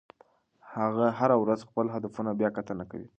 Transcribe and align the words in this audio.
هغه 0.75 1.05
هره 1.19 1.35
ورځ 1.43 1.59
خپل 1.69 1.85
هدفونه 1.95 2.31
بیاکتنه 2.39 2.83
کوي. 2.91 3.07